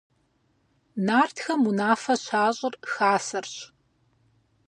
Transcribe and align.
Нартхэм 1.05 1.61
унафэ 1.69 2.15
щащӀыр 2.23 2.75
хасэрщ. 2.93 3.55